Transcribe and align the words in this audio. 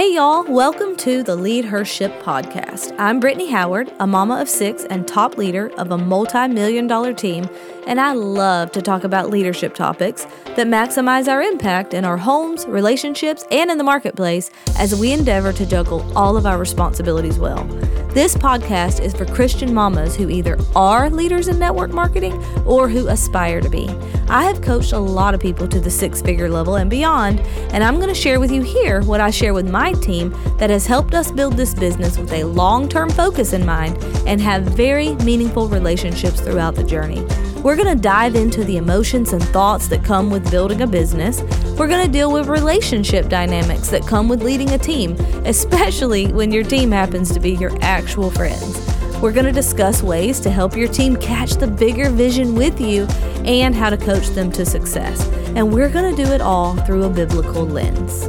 Hey, 0.00 0.14
y'all, 0.14 0.44
welcome 0.44 0.96
to 0.96 1.22
the 1.22 1.36
Lead 1.36 1.66
Her 1.66 1.84
Ship 1.84 2.10
podcast. 2.22 2.96
I'm 2.98 3.20
Brittney 3.20 3.50
Howard, 3.50 3.92
a 4.00 4.06
mama 4.06 4.40
of 4.40 4.48
six 4.48 4.84
and 4.84 5.06
top 5.06 5.36
leader 5.36 5.70
of 5.76 5.90
a 5.90 5.98
multi 5.98 6.48
million 6.48 6.86
dollar 6.86 7.12
team, 7.12 7.46
and 7.86 8.00
I 8.00 8.12
love 8.12 8.72
to 8.72 8.80
talk 8.80 9.04
about 9.04 9.28
leadership 9.28 9.74
topics 9.74 10.24
that 10.56 10.66
maximize 10.66 11.28
our 11.28 11.42
impact 11.42 11.92
in 11.92 12.06
our 12.06 12.16
homes, 12.16 12.64
relationships, 12.64 13.44
and 13.50 13.70
in 13.70 13.76
the 13.76 13.84
marketplace 13.84 14.50
as 14.78 14.98
we 14.98 15.12
endeavor 15.12 15.52
to 15.52 15.66
juggle 15.66 16.10
all 16.16 16.38
of 16.38 16.46
our 16.46 16.56
responsibilities 16.56 17.38
well. 17.38 17.68
This 18.12 18.34
podcast 18.34 19.00
is 19.00 19.14
for 19.14 19.24
Christian 19.24 19.72
mamas 19.72 20.16
who 20.16 20.28
either 20.28 20.58
are 20.74 21.08
leaders 21.08 21.46
in 21.46 21.60
network 21.60 21.92
marketing 21.92 22.34
or 22.66 22.88
who 22.88 23.06
aspire 23.06 23.60
to 23.60 23.70
be. 23.70 23.88
I 24.28 24.42
have 24.42 24.60
coached 24.62 24.92
a 24.92 24.98
lot 24.98 25.32
of 25.32 25.38
people 25.38 25.68
to 25.68 25.78
the 25.78 25.92
six 25.92 26.20
figure 26.20 26.48
level 26.48 26.74
and 26.74 26.90
beyond, 26.90 27.38
and 27.72 27.84
I'm 27.84 27.96
going 27.96 28.08
to 28.08 28.14
share 28.14 28.40
with 28.40 28.50
you 28.50 28.62
here 28.62 29.02
what 29.02 29.20
I 29.20 29.30
share 29.30 29.54
with 29.54 29.70
my 29.70 29.92
team 29.92 30.34
that 30.58 30.70
has 30.70 30.86
helped 30.86 31.14
us 31.14 31.30
build 31.30 31.56
this 31.56 31.72
business 31.72 32.18
with 32.18 32.32
a 32.32 32.42
long 32.42 32.88
term 32.88 33.10
focus 33.10 33.52
in 33.52 33.64
mind 33.64 33.96
and 34.26 34.40
have 34.40 34.64
very 34.64 35.14
meaningful 35.16 35.68
relationships 35.68 36.40
throughout 36.40 36.74
the 36.74 36.82
journey. 36.82 37.24
We're 37.62 37.76
going 37.76 37.94
to 37.94 38.02
dive 38.02 38.36
into 38.36 38.64
the 38.64 38.78
emotions 38.78 39.34
and 39.34 39.42
thoughts 39.42 39.88
that 39.88 40.02
come 40.02 40.30
with 40.30 40.50
building 40.50 40.80
a 40.80 40.86
business. 40.86 41.42
We're 41.78 41.88
going 41.88 42.06
to 42.06 42.10
deal 42.10 42.32
with 42.32 42.48
relationship 42.48 43.28
dynamics 43.28 43.88
that 43.88 44.06
come 44.06 44.30
with 44.30 44.42
leading 44.42 44.70
a 44.70 44.78
team, 44.78 45.12
especially 45.44 46.32
when 46.32 46.52
your 46.52 46.64
team 46.64 46.90
happens 46.90 47.30
to 47.32 47.38
be 47.38 47.50
your 47.56 47.76
actual 47.82 48.30
friends. 48.30 48.78
We're 49.20 49.32
going 49.32 49.44
to 49.44 49.52
discuss 49.52 50.02
ways 50.02 50.40
to 50.40 50.50
help 50.50 50.74
your 50.74 50.88
team 50.88 51.16
catch 51.16 51.50
the 51.52 51.66
bigger 51.66 52.08
vision 52.08 52.54
with 52.54 52.80
you 52.80 53.04
and 53.44 53.74
how 53.74 53.90
to 53.90 53.98
coach 53.98 54.28
them 54.28 54.50
to 54.52 54.64
success. 54.64 55.28
And 55.54 55.70
we're 55.70 55.90
going 55.90 56.16
to 56.16 56.24
do 56.24 56.32
it 56.32 56.40
all 56.40 56.76
through 56.76 57.04
a 57.04 57.10
biblical 57.10 57.66
lens. 57.66 58.26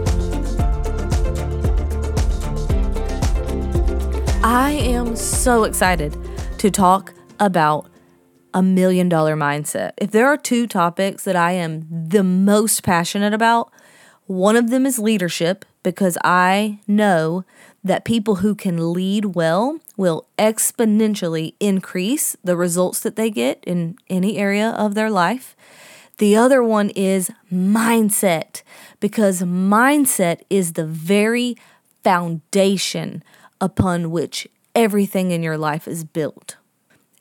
I 4.44 4.72
am 4.72 5.16
so 5.16 5.64
excited 5.64 6.18
to 6.58 6.70
talk 6.70 7.14
about 7.40 7.91
a 8.54 8.62
million 8.62 9.10
dollar 9.10 9.36
mindset. 9.36 9.92
If 9.98 10.12
there 10.12 10.28
are 10.28 10.38
two 10.38 10.68
topics 10.68 11.24
that 11.24 11.36
I 11.36 11.54
am 11.54 11.88
the 11.90 12.24
most 12.24 12.84
passionate 12.84 13.34
about, 13.34 13.72
one 14.26 14.56
of 14.56 14.70
them 14.70 14.86
is 14.86 15.00
leadership 15.00 15.66
because 15.84 16.18
I 16.24 16.80
know 16.88 17.44
that 17.84 18.06
people 18.06 18.36
who 18.36 18.54
can 18.54 18.94
lead 18.94 19.26
well 19.26 19.80
will 19.98 20.28
exponentially 20.38 21.56
increase 21.60 22.36
the 22.44 22.56
results 22.56 23.00
that 23.02 23.16
they 23.16 23.30
get 23.30 23.64
in 23.66 23.96
any 24.10 24.38
area 24.38 24.70
of 24.70 24.94
their 24.94 25.10
life. 25.10 25.56
The 26.18 26.36
other 26.36 26.62
one 26.62 26.92
is 26.92 27.32
mindset 27.52 28.62
because 29.00 29.42
mindset 29.42 30.42
is 30.50 30.74
the 30.74 30.86
very 30.86 31.56
foundation 32.04 33.24
upon 33.60 34.12
which 34.12 34.48
everything 34.76 35.32
in 35.32 35.42
your 35.42 35.58
life 35.58 35.88
is 35.88 36.04
built. 36.04 36.58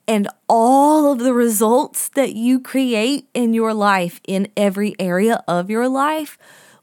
And 0.06 0.28
all 0.48 1.12
of 1.12 1.18
the 1.20 1.32
results 1.32 2.08
that 2.10 2.34
you 2.34 2.58
create 2.60 3.28
in 3.32 3.54
your 3.54 3.72
life, 3.72 4.20
in 4.26 4.48
every 4.56 4.94
area 4.98 5.44
of 5.46 5.70
your 5.70 5.88
life, 5.88 6.36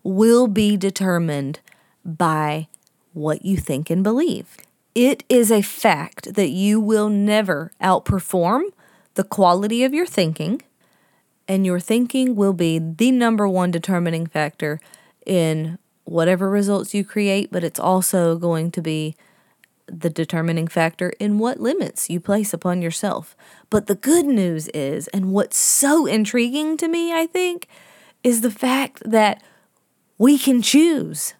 will 0.04 0.48
be 0.48 0.78
determined 0.78 1.60
by 2.06 2.68
what 3.14 3.44
you 3.44 3.58
think 3.58 3.90
and 3.90 4.04
believe. 4.04 4.58
It 4.96 5.24
is 5.28 5.52
a 5.52 5.62
fact 5.62 6.36
that 6.36 6.50
you 6.50 6.80
will 6.80 7.10
never 7.10 7.72
outperform 7.82 8.64
the 9.16 9.24
quality 9.24 9.84
of 9.84 9.94
your 9.94 10.06
thinking, 10.06 10.62
and 11.48 11.66
your 11.66 11.80
thinking 11.80 12.36
will 12.36 12.54
be 12.54 12.80
the 12.80 13.12
number 13.12 13.48
one 13.48 13.72
determining 13.72 14.28
factor 14.28 14.80
in 15.26 15.78
whatever 16.06 16.50
results 16.50 16.94
you 16.94 17.04
create, 17.04 17.52
but 17.52 17.64
it's 17.64 17.80
also 17.80 18.38
going 18.38 18.72
to 18.72 18.82
be 18.82 19.16
the 19.88 20.10
determining 20.10 20.68
factor 20.68 21.10
in 21.20 21.40
what 21.40 21.60
limits 21.60 22.10
you 22.10 22.20
place 22.20 22.54
upon 22.54 22.82
yourself. 22.82 23.36
But 23.70 23.88
the 23.88 23.96
good 23.96 24.26
news 24.26 24.68
is, 24.70 25.08
and 25.10 25.32
what's 25.32 25.58
so 25.58 26.06
intriguing 26.06 26.78
to 26.78 26.88
me, 26.88 27.14
I 27.14 27.26
think, 27.26 27.68
is 28.24 28.42
the 28.42 28.52
fact 28.52 29.02
that 29.06 29.42
we 30.18 30.38
can 30.38 30.62
choose. 30.62 31.34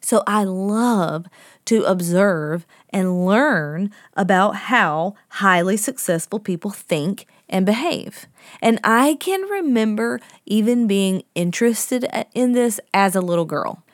So 0.00 0.22
I 0.26 0.44
love 0.44 1.26
to 1.66 1.84
observe 1.84 2.66
and 2.90 3.24
learn 3.24 3.92
about 4.14 4.56
how 4.56 5.14
highly 5.28 5.76
successful 5.76 6.40
people 6.40 6.70
think 6.70 7.26
and 7.48 7.64
behave. 7.64 8.26
And 8.60 8.80
I 8.82 9.14
can 9.20 9.42
remember 9.42 10.20
even 10.44 10.86
being 10.86 11.22
interested 11.34 12.04
in 12.34 12.52
this 12.52 12.80
as 12.92 13.14
a 13.14 13.20
little 13.20 13.44
girl. 13.44 13.84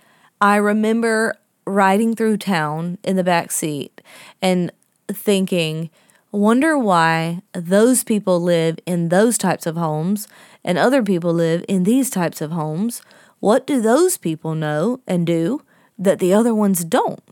I 0.40 0.56
remember 0.56 1.34
riding 1.68 2.14
through 2.14 2.38
town 2.38 2.98
in 3.02 3.16
the 3.16 3.24
back 3.24 3.50
seat 3.50 4.00
and 4.40 4.72
thinking, 5.08 5.90
wonder 6.32 6.78
why 6.78 7.42
those 7.52 8.04
people 8.04 8.40
live 8.40 8.78
in 8.86 9.08
those 9.08 9.38
types 9.38 9.66
of 9.66 9.76
homes 9.76 10.28
and 10.64 10.76
other 10.76 11.02
people 11.02 11.32
live 11.32 11.64
in 11.68 11.84
these 11.84 12.10
types 12.10 12.40
of 12.40 12.50
homes. 12.50 13.02
What 13.40 13.66
do 13.66 13.80
those 13.80 14.16
people 14.16 14.54
know 14.54 15.00
and 15.06 15.26
do 15.26 15.62
that 15.98 16.18
the 16.18 16.32
other 16.32 16.54
ones 16.54 16.84
don't. 16.84 17.22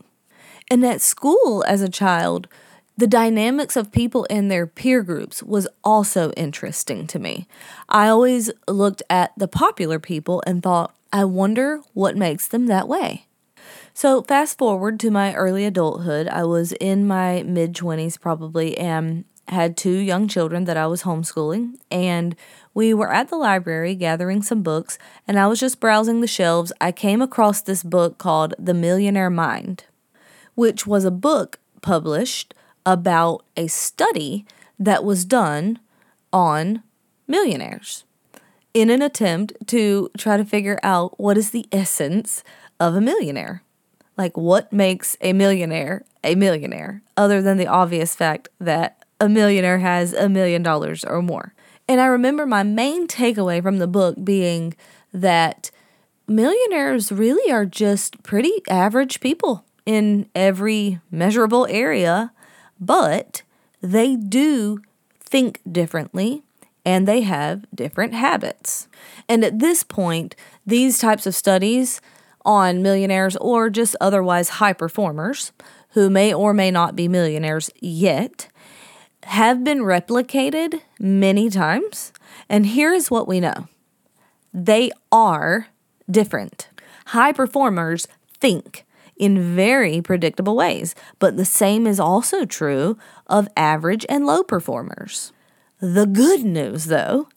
And 0.69 0.85
at 0.85 1.01
school 1.01 1.63
as 1.67 1.81
a 1.81 1.89
child, 1.89 2.47
the 2.97 3.07
dynamics 3.07 3.75
of 3.75 3.91
people 3.91 4.25
in 4.25 4.47
their 4.47 4.65
peer 4.65 5.03
groups 5.03 5.43
was 5.43 5.67
also 5.83 6.31
interesting 6.31 7.05
to 7.07 7.19
me. 7.19 7.47
I 7.87 8.07
always 8.09 8.51
looked 8.67 9.03
at 9.09 9.31
the 9.37 9.47
popular 9.47 9.99
people 9.99 10.43
and 10.47 10.63
thought, 10.63 10.93
I 11.13 11.23
wonder 11.23 11.81
what 11.93 12.17
makes 12.17 12.47
them 12.47 12.65
that 12.65 12.87
way. 12.87 13.26
So, 13.97 14.21
fast 14.21 14.59
forward 14.59 14.99
to 14.99 15.09
my 15.09 15.33
early 15.33 15.65
adulthood, 15.65 16.27
I 16.27 16.43
was 16.43 16.71
in 16.73 17.07
my 17.07 17.41
mid 17.41 17.73
20s 17.73 18.19
probably 18.19 18.77
and 18.77 19.25
had 19.47 19.75
two 19.75 19.97
young 19.97 20.27
children 20.27 20.65
that 20.65 20.77
I 20.77 20.85
was 20.85 21.01
homeschooling. 21.01 21.79
And 21.89 22.35
we 22.75 22.93
were 22.93 23.11
at 23.11 23.29
the 23.29 23.37
library 23.37 23.95
gathering 23.95 24.43
some 24.43 24.61
books, 24.61 24.99
and 25.27 25.39
I 25.39 25.47
was 25.47 25.59
just 25.59 25.79
browsing 25.79 26.21
the 26.21 26.27
shelves. 26.27 26.71
I 26.79 26.91
came 26.91 27.23
across 27.23 27.59
this 27.59 27.81
book 27.81 28.19
called 28.19 28.53
The 28.59 28.75
Millionaire 28.75 29.31
Mind, 29.31 29.85
which 30.53 30.85
was 30.85 31.03
a 31.03 31.09
book 31.09 31.57
published 31.81 32.53
about 32.85 33.45
a 33.55 33.65
study 33.65 34.45
that 34.77 35.03
was 35.03 35.25
done 35.25 35.79
on 36.31 36.83
millionaires 37.27 38.03
in 38.75 38.91
an 38.91 39.01
attempt 39.01 39.53
to 39.69 40.11
try 40.19 40.37
to 40.37 40.45
figure 40.45 40.79
out 40.83 41.19
what 41.19 41.35
is 41.35 41.49
the 41.49 41.65
essence 41.71 42.43
of 42.79 42.93
a 42.93 43.01
millionaire. 43.01 43.63
Like, 44.17 44.35
what 44.35 44.73
makes 44.73 45.15
a 45.21 45.33
millionaire 45.33 46.03
a 46.27 46.35
millionaire, 46.35 47.01
other 47.15 47.41
than 47.41 47.57
the 47.57 47.67
obvious 47.67 48.13
fact 48.13 48.49
that 48.59 49.05
a 49.19 49.29
millionaire 49.29 49.79
has 49.79 50.13
a 50.13 50.27
million 50.27 50.61
dollars 50.61 51.03
or 51.05 51.21
more. 51.21 51.53
And 51.87 52.01
I 52.01 52.05
remember 52.05 52.45
my 52.45 52.63
main 52.63 53.07
takeaway 53.07 53.63
from 53.63 53.77
the 53.77 53.87
book 53.87 54.17
being 54.23 54.75
that 55.13 55.71
millionaires 56.27 57.11
really 57.11 57.51
are 57.51 57.65
just 57.65 58.21
pretty 58.23 58.61
average 58.69 59.21
people 59.21 59.63
in 59.85 60.29
every 60.35 60.99
measurable 61.09 61.65
area, 61.69 62.33
but 62.79 63.41
they 63.81 64.17
do 64.17 64.81
think 65.19 65.61
differently 65.69 66.43
and 66.85 67.07
they 67.07 67.21
have 67.21 67.65
different 67.73 68.13
habits. 68.13 68.89
And 69.29 69.45
at 69.45 69.59
this 69.59 69.83
point, 69.83 70.35
these 70.65 70.99
types 70.99 71.25
of 71.25 71.35
studies 71.35 72.01
on 72.45 72.81
millionaires 72.81 73.35
or 73.37 73.69
just 73.69 73.95
otherwise 73.99 74.49
high 74.49 74.73
performers 74.73 75.51
who 75.91 76.09
may 76.09 76.33
or 76.33 76.53
may 76.53 76.71
not 76.71 76.95
be 76.95 77.07
millionaires 77.07 77.69
yet 77.79 78.47
have 79.23 79.63
been 79.63 79.79
replicated 79.79 80.81
many 80.99 81.49
times. 81.49 82.13
And 82.49 82.65
here 82.65 82.93
is 82.93 83.11
what 83.11 83.27
we 83.27 83.39
know 83.39 83.67
they 84.53 84.91
are 85.11 85.67
different. 86.09 86.69
High 87.07 87.33
performers 87.33 88.07
think 88.39 88.85
in 89.17 89.55
very 89.55 90.01
predictable 90.01 90.55
ways, 90.55 90.95
but 91.19 91.37
the 91.37 91.45
same 91.45 91.87
is 91.87 91.99
also 91.99 92.45
true 92.45 92.97
of 93.27 93.47
average 93.57 94.05
and 94.07 94.25
low 94.25 94.43
performers. 94.43 95.33
The 95.79 96.05
good 96.05 96.43
news, 96.43 96.85
though, 96.85 97.27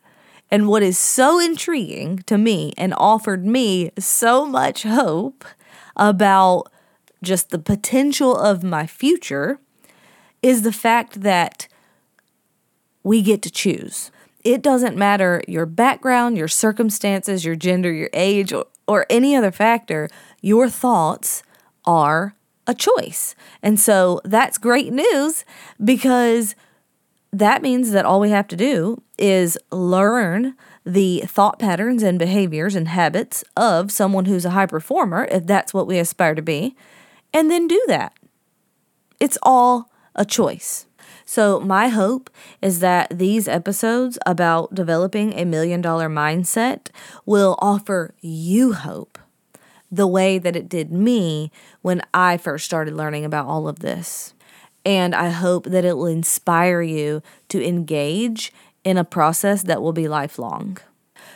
and 0.50 0.68
what 0.68 0.82
is 0.82 0.98
so 0.98 1.38
intriguing 1.38 2.18
to 2.26 2.36
me 2.36 2.72
and 2.76 2.92
offered 2.96 3.46
me 3.46 3.90
so 3.98 4.44
much 4.44 4.82
hope 4.82 5.44
about 5.96 6.70
just 7.22 7.50
the 7.50 7.58
potential 7.58 8.36
of 8.36 8.64
my 8.64 8.86
future 8.86 9.60
is 10.42 10.62
the 10.62 10.72
fact 10.72 11.20
that 11.22 11.68
we 13.02 13.22
get 13.22 13.42
to 13.42 13.50
choose. 13.50 14.10
It 14.42 14.62
doesn't 14.62 14.96
matter 14.96 15.42
your 15.46 15.66
background, 15.66 16.36
your 16.36 16.48
circumstances, 16.48 17.44
your 17.44 17.56
gender, 17.56 17.92
your 17.92 18.10
age, 18.12 18.52
or, 18.52 18.66
or 18.88 19.06
any 19.10 19.36
other 19.36 19.50
factor, 19.50 20.08
your 20.40 20.68
thoughts 20.68 21.42
are 21.84 22.34
a 22.66 22.74
choice. 22.74 23.34
And 23.62 23.78
so 23.78 24.20
that's 24.24 24.56
great 24.56 24.92
news 24.92 25.44
because 25.82 26.54
that 27.32 27.62
means 27.62 27.92
that 27.92 28.04
all 28.04 28.20
we 28.20 28.30
have 28.30 28.48
to 28.48 28.56
do 28.56 29.02
is 29.18 29.58
learn 29.70 30.56
the 30.84 31.20
thought 31.26 31.58
patterns 31.58 32.02
and 32.02 32.18
behaviors 32.18 32.74
and 32.74 32.88
habits 32.88 33.44
of 33.56 33.92
someone 33.92 34.24
who's 34.24 34.44
a 34.44 34.50
high 34.50 34.66
performer, 34.66 35.28
if 35.30 35.46
that's 35.46 35.72
what 35.72 35.86
we 35.86 35.98
aspire 35.98 36.34
to 36.34 36.42
be, 36.42 36.74
and 37.32 37.50
then 37.50 37.68
do 37.68 37.82
that. 37.86 38.14
It's 39.20 39.38
all 39.42 39.90
a 40.14 40.24
choice. 40.24 40.86
So, 41.24 41.60
my 41.60 41.88
hope 41.88 42.28
is 42.60 42.80
that 42.80 43.16
these 43.16 43.46
episodes 43.46 44.18
about 44.26 44.74
developing 44.74 45.32
a 45.34 45.44
million 45.44 45.80
dollar 45.80 46.08
mindset 46.08 46.88
will 47.24 47.56
offer 47.60 48.14
you 48.20 48.72
hope 48.72 49.16
the 49.92 50.08
way 50.08 50.38
that 50.38 50.56
it 50.56 50.68
did 50.68 50.90
me 50.90 51.52
when 51.82 52.02
I 52.12 52.36
first 52.36 52.64
started 52.64 52.94
learning 52.94 53.24
about 53.24 53.46
all 53.46 53.68
of 53.68 53.78
this. 53.80 54.34
And 54.84 55.14
I 55.14 55.30
hope 55.30 55.64
that 55.64 55.84
it 55.84 55.96
will 55.96 56.06
inspire 56.06 56.82
you 56.82 57.22
to 57.48 57.64
engage 57.64 58.52
in 58.84 58.96
a 58.96 59.04
process 59.04 59.62
that 59.64 59.82
will 59.82 59.92
be 59.92 60.08
lifelong. 60.08 60.78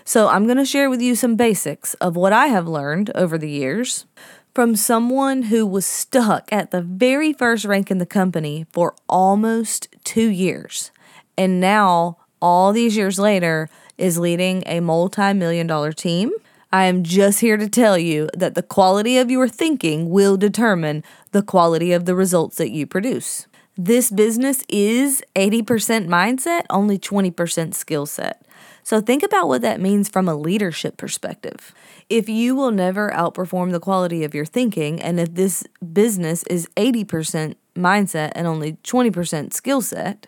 So, 0.05 0.29
I'm 0.29 0.45
going 0.45 0.59
to 0.59 0.65
share 0.65 0.91
with 0.91 1.01
you 1.01 1.15
some 1.15 1.35
basics 1.37 1.95
of 1.95 2.17
what 2.17 2.33
I 2.33 2.49
have 2.49 2.69
learned 2.69 3.11
over 3.15 3.39
the 3.39 3.51
years 3.51 4.07
from 4.55 4.77
someone 4.77 5.45
who 5.45 5.67
was 5.67 5.85
stuck 5.85 6.49
at 6.53 6.71
the 6.71 6.83
very 6.83 7.33
first 7.33 7.65
rank 7.65 7.91
in 7.91 7.99
the 7.99 8.07
company 8.07 8.67
for 8.73 8.95
almost 9.09 9.89
two 10.05 10.29
years. 10.29 10.91
And 11.37 11.61
now, 11.61 12.19
all 12.41 12.73
these 12.73 12.97
years 12.97 13.19
later, 13.19 13.69
is 13.99 14.19
leading 14.19 14.63
a 14.67 14.81
multi 14.81 15.33
million 15.33 15.67
dollar 15.67 15.93
team. 15.93 16.33
I 16.75 16.87
am 16.87 17.05
just 17.05 17.39
here 17.39 17.57
to 17.57 17.69
tell 17.69 17.97
you 17.97 18.29
that 18.35 18.57
the 18.57 18.63
quality 18.63 19.17
of 19.19 19.31
your 19.31 19.47
thinking 19.47 20.11
will 20.11 20.37
determine 20.37 21.05
the 21.31 21.41
quality 21.41 21.93
of 21.93 22.05
the 22.05 22.17
results 22.17 22.57
that 22.57 22.73
you 22.73 22.85
produce. 22.85 23.47
This 23.77 24.11
business 24.11 24.65
is 24.69 25.23
80% 25.37 26.09
mindset, 26.09 26.65
only 26.71 26.99
20% 26.99 27.75
skill 27.75 28.07
set. 28.07 28.45
So 28.83 29.01
think 29.01 29.23
about 29.23 29.47
what 29.47 29.63
that 29.63 29.81
means 29.81 30.09
from 30.09 30.29
a 30.29 30.35
leadership 30.35 30.97
perspective. 30.97 31.73
If 32.11 32.29
you 32.29 32.57
will 32.57 32.73
never 32.73 33.13
outperform 33.13 33.71
the 33.71 33.79
quality 33.79 34.25
of 34.25 34.35
your 34.35 34.45
thinking, 34.45 35.01
and 35.01 35.21
if 35.21 35.33
this 35.33 35.63
business 35.93 36.43
is 36.51 36.67
80% 36.77 37.55
mindset 37.77 38.33
and 38.35 38.49
only 38.49 38.79
20% 38.83 39.53
skill 39.53 39.81
set, 39.81 40.27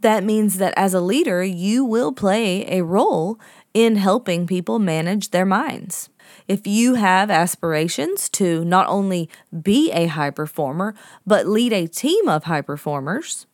that 0.00 0.24
means 0.24 0.58
that 0.58 0.74
as 0.76 0.92
a 0.92 1.00
leader, 1.00 1.42
you 1.42 1.84
will 1.84 2.12
play 2.12 2.66
a 2.68 2.84
role 2.84 3.40
in 3.76 3.96
helping 3.96 4.46
people 4.46 4.78
manage 4.78 5.32
their 5.32 5.44
minds. 5.44 6.08
If 6.48 6.66
you 6.66 6.94
have 6.94 7.30
aspirations 7.30 8.30
to 8.30 8.64
not 8.64 8.86
only 8.86 9.28
be 9.62 9.92
a 9.92 10.06
high 10.06 10.30
performer, 10.30 10.94
but 11.26 11.46
lead 11.46 11.74
a 11.74 11.86
team 11.86 12.26
of 12.26 12.44
high 12.44 12.62
performers, 12.62 13.44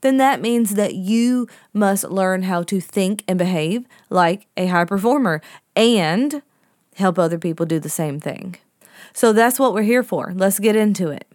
then 0.00 0.18
that 0.18 0.40
means 0.40 0.76
that 0.76 0.94
you 0.94 1.48
must 1.74 2.04
learn 2.04 2.44
how 2.44 2.62
to 2.62 2.80
think 2.80 3.24
and 3.26 3.40
behave 3.40 3.84
like 4.08 4.46
a 4.56 4.68
high 4.68 4.84
performer 4.84 5.42
and 5.74 6.42
help 6.94 7.18
other 7.18 7.38
people 7.38 7.66
do 7.66 7.80
the 7.80 7.88
same 7.88 8.20
thing. 8.20 8.54
So 9.12 9.32
that's 9.32 9.58
what 9.58 9.74
we're 9.74 9.82
here 9.82 10.04
for. 10.04 10.32
Let's 10.36 10.60
get 10.60 10.76
into 10.76 11.08
it. 11.08 11.26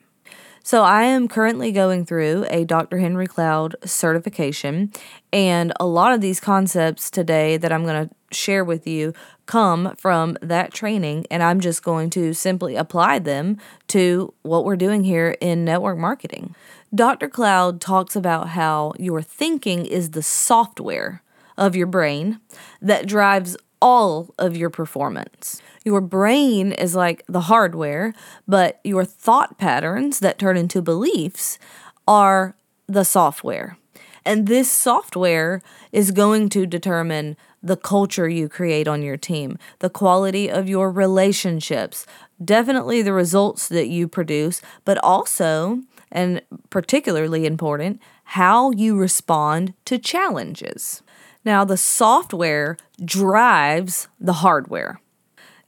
So, 0.68 0.84
I 0.84 1.04
am 1.04 1.30
currently 1.30 1.72
going 1.72 2.06
through 2.06 2.46
a 2.50 2.66
Dr. 2.66 2.98
Henry 2.98 3.26
Cloud 3.26 3.78
certification, 3.86 4.92
and 5.32 5.72
a 5.80 5.86
lot 5.86 6.12
of 6.12 6.20
these 6.20 6.42
concepts 6.42 7.10
today 7.10 7.56
that 7.56 7.72
I'm 7.72 7.86
going 7.86 8.10
to 8.10 8.16
share 8.36 8.66
with 8.66 8.86
you 8.86 9.14
come 9.46 9.96
from 9.96 10.38
that 10.42 10.74
training, 10.74 11.26
and 11.32 11.42
I'm 11.42 11.62
just 11.62 11.84
going 11.84 12.10
to 12.10 12.34
simply 12.34 12.76
apply 12.76 13.20
them 13.20 13.60
to 13.88 14.34
what 14.42 14.66
we're 14.66 14.76
doing 14.76 15.06
here 15.06 15.38
in 15.40 15.64
network 15.64 15.98
marketing. 15.98 16.54
Dr. 16.94 17.30
Cloud 17.30 17.80
talks 17.80 18.18
about 18.18 18.50
how 18.50 18.92
your 19.00 19.22
thinking 19.22 19.86
is 19.86 20.12
the 20.12 20.22
software 20.22 21.24
of 21.58 21.78
your 21.78 21.88
brain 21.88 22.42
that 22.82 23.08
drives 23.08 23.56
all 23.82 24.34
of 24.38 24.58
your 24.58 24.70
performance. 24.70 25.62
Your 25.84 26.02
brain 26.02 26.72
is 26.72 26.96
like 26.96 27.24
the 27.28 27.42
hardware, 27.42 28.14
but 28.48 28.80
your 28.84 29.06
thought 29.06 29.58
patterns 29.58 30.20
that 30.20 30.40
turn 30.40 30.58
into 30.58 30.82
beliefs 30.82 31.60
are 32.08 32.56
the 32.88 33.04
software. 33.04 33.78
And 34.26 34.48
this 34.48 34.70
software 34.70 35.62
is 35.92 36.12
going 36.12 36.50
to 36.50 36.66
determine 36.66 37.38
the 37.64 37.78
culture 37.78 38.28
you 38.28 38.50
create 38.50 38.88
on 38.88 39.02
your 39.02 39.18
team, 39.18 39.58
the 39.80 39.90
quality 39.90 40.50
of 40.50 40.70
your 40.70 40.92
relationships, 40.92 42.06
definitely 42.44 43.02
the 43.02 43.14
results 43.14 43.68
that 43.70 43.88
you 43.88 44.08
produce, 44.08 44.62
but 44.86 44.98
also 45.04 45.82
and 46.12 46.42
particularly 46.70 47.46
important, 47.46 48.02
how 48.24 48.72
you 48.72 48.98
respond 48.98 49.74
to 49.86 49.98
challenges. 49.98 51.02
Now, 51.48 51.64
the 51.64 51.78
software 51.78 52.76
drives 53.06 54.10
the 54.20 54.44
hardware, 54.44 55.00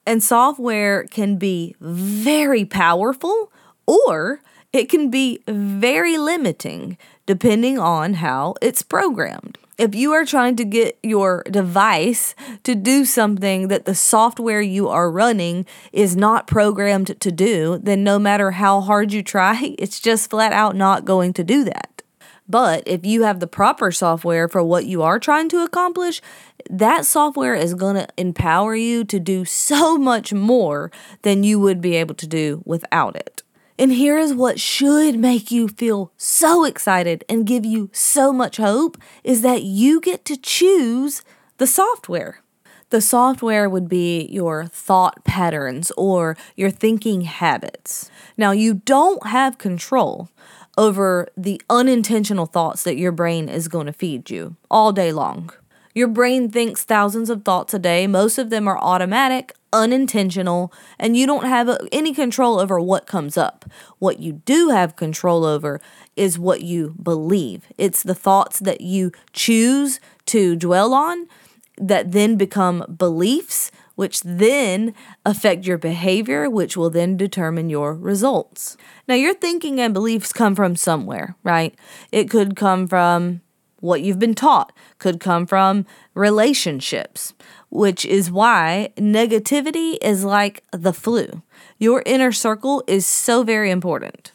and 0.06 0.22
software 0.22 1.06
can 1.06 1.38
be 1.38 1.74
very 1.80 2.66
powerful 2.66 3.50
or 3.88 4.42
it 4.74 4.90
can 4.90 5.10
be 5.10 5.42
very 5.48 6.18
limiting 6.18 6.98
depending 7.26 7.80
on 7.80 8.16
how 8.16 8.56
it's 8.62 8.81
programmed 8.81 9.58
if 9.80 9.96
you 9.96 10.12
are 10.12 10.26
trying 10.26 10.58
to 10.58 10.66
get 10.66 11.00
your 11.02 11.42
device 11.50 12.36
to 12.64 12.75
do 12.75 13.06
something 13.06 13.70
that 13.70 13.86
the 13.86 13.96
software 13.96 14.60
you 14.60 14.90
are 14.90 15.10
running 15.10 15.66
is 15.94 16.18
not 16.18 16.48
programmed 16.48 17.18
to 17.22 17.32
do, 17.32 17.80
then 17.82 18.04
no 18.04 18.20
matter 18.20 18.52
how 18.52 18.82
hard 18.82 19.14
you 19.14 19.24
try, 19.24 19.74
it's 19.80 20.02
just 20.02 20.30
flat 20.30 20.52
out 20.52 20.75
not 20.75 21.06
going 21.06 21.32
to 21.32 21.46
do 21.46 21.64
that. 21.64 21.99
But 22.50 22.84
if 22.88 23.06
you 23.06 23.24
have 23.24 23.40
the 23.40 23.48
proper 23.48 23.92
software 23.92 24.50
for 24.50 24.63
what 24.63 24.88
you 24.88 25.04
are 25.04 25.19
trying 25.19 25.50
to 25.50 25.63
accomplish, 25.63 26.19
that 26.69 27.06
software 27.06 27.54
is 27.54 27.75
going 27.75 27.96
to 27.96 28.07
empower 28.18 28.75
you 28.75 29.04
to 29.06 29.19
do 29.19 29.46
so 29.46 29.98
much 30.12 30.34
more 30.34 30.92
than 31.22 31.44
you 31.44 31.60
would 31.60 31.80
be 31.80 31.96
able 31.96 32.16
to 32.16 32.28
do 32.28 32.63
without 32.66 33.16
it. 33.16 33.44
And 33.78 33.94
here 33.94 34.18
is 34.18 34.34
what 34.34 34.60
should 34.60 35.18
make 35.18 35.51
you 35.51 35.69
feel 35.69 36.12
so 36.18 36.66
excited 36.66 37.24
and 37.30 37.48
give 37.48 37.63
you 37.63 37.90
so 37.94 38.34
much 38.34 38.57
hope 38.57 38.98
is 39.24 39.42
that 39.44 39.63
you 39.63 40.01
get 40.01 40.25
to 40.25 40.36
choose 40.36 41.22
the 41.60 41.68
software. 41.68 42.42
The 42.90 43.00
software 43.00 43.69
would 43.69 43.88
be 43.88 44.25
your 44.31 44.66
thought 44.66 45.24
patterns 45.24 45.92
or 45.96 46.36
your 46.56 46.72
thinking 46.72 47.22
habits. 47.22 48.10
Now, 48.36 48.51
you 48.51 48.74
don't 48.74 49.28
have 49.28 49.60
control 49.60 50.30
over 50.80 51.28
the 51.36 51.62
unintentional 51.70 52.46
thoughts 52.46 52.84
that 52.84 52.96
your 52.96 53.12
brain 53.12 53.50
is 53.50 53.68
going 53.68 53.86
to 53.86 53.92
feed 53.92 54.30
you 54.30 54.56
all 54.72 54.94
day 54.94 55.12
long. 55.12 55.52
Your 55.94 56.08
brain 56.08 56.50
thinks 56.50 56.86
thousands 56.86 57.30
of 57.30 57.44
thoughts 57.44 57.74
a 57.74 57.80
day. 57.80 58.08
Most 58.08 58.38
of 58.38 58.50
them 58.50 58.66
are 58.66 58.78
automatic, 58.78 59.54
unintentional, 59.74 60.72
and 60.98 61.18
you 61.18 61.28
don't 61.28 61.46
have 61.46 61.78
any 61.92 62.14
control 62.14 62.62
over 62.62 62.80
what 62.80 63.08
comes 63.08 63.36
up. 63.36 63.65
What 63.98 64.20
you 64.20 64.32
do 64.46 64.70
have 64.70 64.96
control 64.96 65.44
over 65.44 65.82
is 66.15 66.39
what 66.39 66.62
you 66.62 66.96
believe. 67.03 67.65
It's 67.77 68.01
the 68.01 68.15
thoughts 68.15 68.60
that 68.60 68.80
you 68.80 69.12
choose 69.34 70.00
to 70.27 70.56
dwell 70.56 70.94
on 70.94 71.27
that 71.77 72.13
then 72.13 72.38
become 72.38 72.96
beliefs, 72.98 73.70
which 74.00 74.22
then 74.22 74.94
affect 75.25 75.68
your 75.68 75.77
behavior, 75.77 76.50
which 76.50 76.77
will 76.77 76.89
then 76.89 77.18
determine 77.18 77.70
your 77.70 77.94
results. 77.94 78.77
Now, 79.10 79.15
your 79.15 79.34
thinking 79.34 79.82
and 79.82 79.94
beliefs 79.94 80.32
come 80.32 80.56
from 80.56 80.77
somewhere, 80.77 81.36
right? 81.44 81.75
It 82.10 82.29
could 82.29 82.56
come 82.56 82.88
from 82.88 83.41
what 83.82 84.01
you've 84.01 84.18
been 84.18 84.36
taught, 84.36 84.72
could 85.00 85.20
come 85.20 85.46
from 85.46 85.86
relationships, 86.13 87.34
which 87.70 88.06
is 88.06 88.32
why 88.32 88.94
negativity 88.96 89.98
is 90.01 90.24
like 90.24 90.63
the 90.72 90.94
flu. 90.94 91.41
Your 91.77 92.01
inner 92.06 92.32
circle 92.32 92.86
is 92.88 93.06
so 93.06 93.44
very 93.44 93.70
important. 93.70 94.32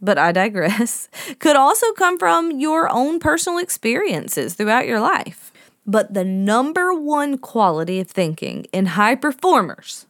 But 0.00 0.18
I 0.18 0.30
digress. 0.30 1.08
Could 1.40 1.56
also 1.56 1.92
come 1.92 2.16
from 2.16 2.52
your 2.52 2.88
own 2.90 3.18
personal 3.18 3.58
experiences 3.58 4.54
throughout 4.54 4.86
your 4.86 5.00
life. 5.00 5.49
But 5.86 6.14
the 6.14 6.24
number 6.24 6.94
one 6.94 7.38
quality 7.38 8.00
of 8.00 8.08
thinking 8.08 8.66
in 8.72 8.86
high 8.86 9.14
performers 9.14 10.06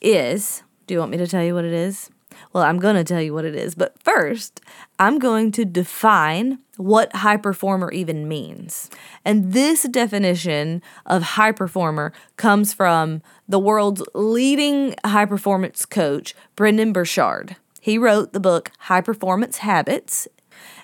is 0.00 0.62
do 0.86 0.94
you 0.94 1.00
want 1.00 1.12
me 1.12 1.16
to 1.18 1.26
tell 1.26 1.42
you 1.42 1.54
what 1.54 1.64
it 1.64 1.72
is? 1.72 2.10
Well, 2.52 2.64
I'm 2.64 2.78
going 2.78 2.96
to 2.96 3.04
tell 3.04 3.22
you 3.22 3.32
what 3.32 3.44
it 3.44 3.54
is. 3.54 3.74
But 3.74 3.94
first, 4.02 4.60
I'm 4.98 5.18
going 5.18 5.52
to 5.52 5.64
define 5.64 6.58
what 6.76 7.16
high 7.16 7.36
performer 7.36 7.90
even 7.92 8.28
means. 8.28 8.90
And 9.24 9.52
this 9.52 9.82
definition 9.84 10.82
of 11.06 11.22
high 11.22 11.52
performer 11.52 12.12
comes 12.36 12.72
from 12.72 13.22
the 13.48 13.58
world's 13.58 14.02
leading 14.14 14.94
high 15.04 15.26
performance 15.26 15.86
coach, 15.86 16.34
Brendon 16.56 16.92
Burchard. 16.92 17.56
He 17.80 17.98
wrote 17.98 18.32
the 18.32 18.40
book 18.40 18.72
High 18.80 19.02
Performance 19.02 19.58
Habits. 19.58 20.26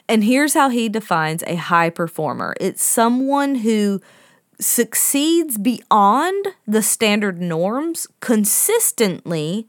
And 0.08 0.24
here's 0.24 0.54
how 0.54 0.68
he 0.70 0.88
defines 0.88 1.42
a 1.46 1.54
high 1.54 1.90
performer 1.90 2.54
it's 2.60 2.84
someone 2.84 3.56
who 3.56 4.00
succeeds 4.60 5.58
beyond 5.58 6.48
the 6.66 6.82
standard 6.82 7.40
norms 7.40 8.06
consistently 8.20 9.66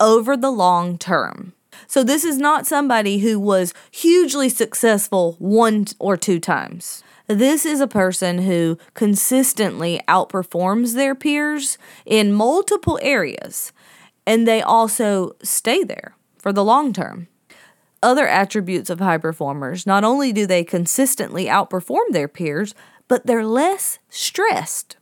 over 0.00 0.36
the 0.36 0.50
long 0.50 0.98
term. 0.98 1.52
So, 1.86 2.02
this 2.02 2.24
is 2.24 2.38
not 2.38 2.66
somebody 2.66 3.18
who 3.18 3.38
was 3.38 3.74
hugely 3.90 4.48
successful 4.48 5.36
one 5.38 5.86
or 5.98 6.16
two 6.16 6.40
times. 6.40 7.04
This 7.26 7.66
is 7.66 7.80
a 7.80 7.88
person 7.88 8.42
who 8.42 8.78
consistently 8.94 10.00
outperforms 10.08 10.94
their 10.94 11.14
peers 11.14 11.76
in 12.06 12.32
multiple 12.32 12.98
areas, 13.02 13.72
and 14.26 14.46
they 14.46 14.62
also 14.62 15.36
stay 15.42 15.82
there 15.84 16.14
for 16.38 16.52
the 16.52 16.64
long 16.64 16.92
term. 16.92 17.28
Other 18.02 18.28
attributes 18.28 18.90
of 18.90 19.00
high 19.00 19.18
performers 19.18 19.86
not 19.86 20.04
only 20.04 20.32
do 20.32 20.46
they 20.46 20.62
consistently 20.62 21.46
outperform 21.46 22.10
their 22.10 22.28
peers, 22.28 22.74
but 23.08 23.26
they're 23.26 23.46
less 23.46 23.98
stressed. 24.08 24.96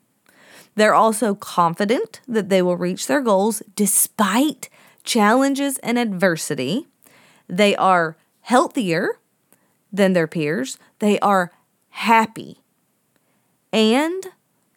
They're 0.74 0.94
also 0.94 1.34
confident 1.34 2.20
that 2.26 2.48
they 2.48 2.60
will 2.60 2.76
reach 2.76 3.06
their 3.06 3.20
goals 3.20 3.62
despite 3.76 4.68
challenges 5.04 5.78
and 5.78 5.98
adversity. 5.98 6.86
They 7.48 7.76
are 7.76 8.16
healthier 8.40 9.18
than 9.92 10.12
their 10.12 10.26
peers. 10.26 10.78
They 10.98 11.18
are 11.20 11.52
happy. 11.90 12.58
And 13.72 14.24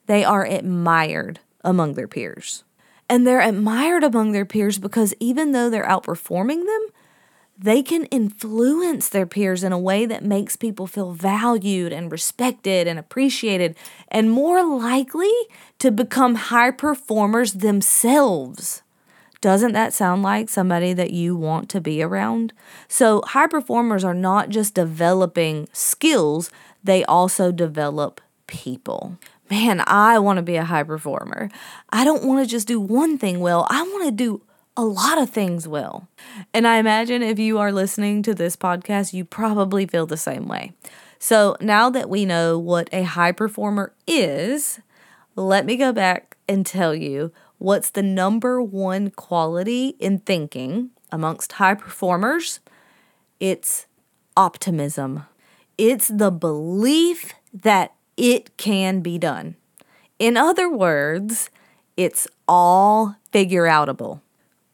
they 0.05 0.23
are 0.23 0.45
admired 0.45 1.39
among 1.63 1.93
their 1.93 2.07
peers. 2.07 2.63
And 3.09 3.25
they're 3.25 3.41
admired 3.41 4.03
among 4.03 4.31
their 4.31 4.45
peers 4.45 4.77
because 4.77 5.13
even 5.19 5.51
though 5.51 5.69
they're 5.69 5.85
outperforming 5.85 6.65
them, 6.65 6.87
they 7.59 7.81
can 7.81 8.05
influence 8.05 9.09
their 9.09 9.25
peers 9.25 9.63
in 9.63 9.71
a 9.71 9.79
way 9.79 10.05
that 10.05 10.23
makes 10.23 10.55
people 10.55 10.85
feel 10.85 11.13
valued 11.13 11.91
and 11.91 12.11
respected 12.11 12.87
and 12.87 12.99
appreciated 12.99 13.75
and 14.09 14.31
more 14.31 14.63
likely 14.63 15.31
to 15.79 15.89
become 15.89 16.35
high 16.35 16.71
performers 16.71 17.53
themselves. 17.53 18.83
Doesn't 19.41 19.73
that 19.73 19.93
sound 19.93 20.23
like 20.23 20.49
somebody 20.49 20.93
that 20.93 21.11
you 21.11 21.35
want 21.35 21.69
to 21.69 21.81
be 21.81 22.01
around? 22.01 22.53
So, 22.87 23.21
high 23.27 23.47
performers 23.47 24.03
are 24.03 24.13
not 24.13 24.49
just 24.49 24.73
developing 24.73 25.67
skills, 25.71 26.49
they 26.83 27.03
also 27.05 27.51
develop 27.51 28.19
people. 28.47 29.17
Man, 29.49 29.83
I 29.85 30.19
want 30.19 30.37
to 30.37 30.43
be 30.43 30.55
a 30.55 30.65
high 30.65 30.83
performer. 30.83 31.49
I 31.91 32.03
don't 32.03 32.25
want 32.25 32.43
to 32.43 32.49
just 32.49 32.67
do 32.67 32.79
one 32.79 33.17
thing 33.17 33.39
well, 33.39 33.65
I 33.69 33.83
want 33.83 34.05
to 34.05 34.11
do 34.11 34.41
a 34.77 34.85
lot 34.85 35.17
of 35.17 35.31
things 35.31 35.67
will. 35.67 36.07
And 36.53 36.67
I 36.67 36.77
imagine 36.77 37.23
if 37.23 37.39
you 37.39 37.57
are 37.57 37.71
listening 37.71 38.21
to 38.23 38.35
this 38.35 38.55
podcast, 38.55 39.11
you 39.11 39.25
probably 39.25 39.87
feel 39.87 40.05
the 40.05 40.17
same 40.17 40.47
way. 40.47 40.71
So 41.17 41.57
now 41.59 41.89
that 41.89 42.11
we 42.11 42.25
know 42.25 42.59
what 42.59 42.87
a 42.93 43.01
high 43.01 43.31
performer 43.31 43.91
is, 44.05 44.79
let 45.35 45.65
me 45.65 45.77
go 45.77 45.91
back 45.91 46.37
and 46.47 46.63
tell 46.63 46.93
you 46.93 47.33
what's 47.57 47.89
the 47.89 48.03
number 48.03 48.61
one 48.61 49.09
quality 49.09 49.95
in 49.99 50.19
thinking 50.19 50.91
amongst 51.11 51.53
high 51.53 51.73
performers. 51.73 52.59
It's 53.39 53.87
optimism, 54.35 55.25
it's 55.79 56.07
the 56.07 56.31
belief 56.31 57.33
that 57.51 57.93
it 58.15 58.55
can 58.57 59.01
be 59.01 59.17
done. 59.17 59.55
In 60.19 60.37
other 60.37 60.69
words, 60.69 61.49
it's 61.95 62.27
all 62.47 63.15
figure 63.31 63.63
outable 63.63 64.21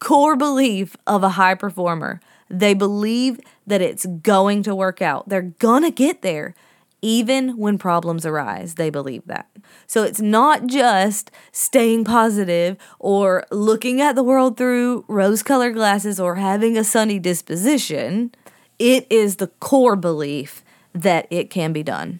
core 0.03 0.35
belief 0.35 0.97
of 1.07 1.23
a 1.23 1.29
high 1.29 1.55
performer. 1.55 2.19
They 2.49 2.73
believe 2.73 3.39
that 3.65 3.81
it's 3.81 4.05
going 4.05 4.61
to 4.63 4.75
work 4.75 5.01
out. 5.01 5.29
They're 5.29 5.41
going 5.41 5.83
to 5.83 5.91
get 5.91 6.21
there. 6.21 6.53
Even 7.01 7.57
when 7.57 7.77
problems 7.77 8.25
arise, 8.25 8.75
they 8.75 8.89
believe 8.89 9.25
that. 9.27 9.49
So 9.87 10.03
it's 10.03 10.21
not 10.21 10.67
just 10.67 11.31
staying 11.51 12.03
positive 12.03 12.77
or 12.99 13.45
looking 13.49 14.01
at 14.01 14.15
the 14.15 14.23
world 14.23 14.57
through 14.57 15.05
rose 15.07 15.41
colored 15.41 15.73
glasses 15.73 16.19
or 16.19 16.35
having 16.35 16.77
a 16.77 16.83
sunny 16.83 17.19
disposition. 17.19 18.33
It 18.79 19.07
is 19.09 19.37
the 19.37 19.47
core 19.47 19.95
belief 19.95 20.63
that 20.93 21.27
it 21.29 21.49
can 21.49 21.71
be 21.73 21.83
done. 21.83 22.19